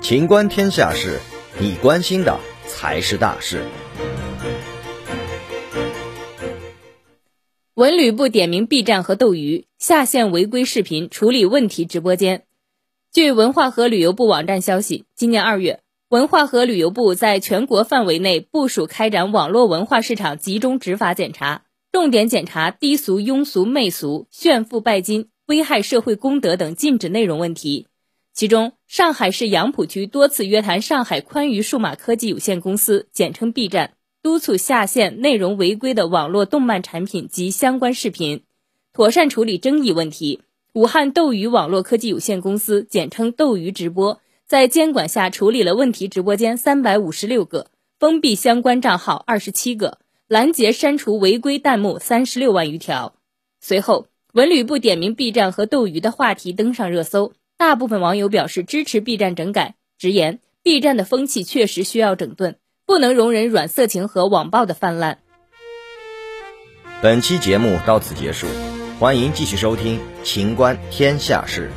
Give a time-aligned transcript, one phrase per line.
[0.00, 1.18] 情观天下事，
[1.60, 3.62] 你关心的才是大事。
[7.74, 12.44] 文旅部点名 B 站和斗鱼下线违规视频处理问题直播间。
[13.12, 27.86] 据文化和旅游部网站消息，今年二月，文化和旅游部在全国范围内部署开展网络文化市场集中执法检查，重点检查低俗、庸俗、媚俗、炫富拜金、危害社会公德等禁止内容问题。
[28.34, 33.94] 其中，上海市杨浦区多次约谈上海宽娱数码科技有限公司（简称 B 站）。
[34.20, 38.42] 督促下线内容违规的网络动漫产品及相关视频，
[38.92, 40.42] 妥善处理争议问题。
[40.74, 53.14] 武汉斗鱼网络科技有限公司（简称斗鱼直播）在监管下处理了问题直播间三百五十六个，封闭相关账号二十七个，拦截删除违规弹幕三十六万余条。
[53.62, 62.56] 随后，文旅部点名 B 站和斗鱼的话题登上热搜，大部分网友表示支持 B 站整改，直言 B 站的风气确实需要整顿。
[62.84, 65.18] 不能容忍软色情和网暴的泛滥。
[67.02, 68.46] 本期节目到此结束，
[68.98, 71.70] 欢迎继续收听《秦观天下事》。